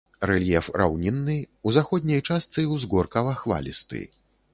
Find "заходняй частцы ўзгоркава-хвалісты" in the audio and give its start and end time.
1.75-4.01